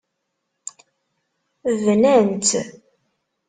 [1.83, 2.51] Bnan-tt.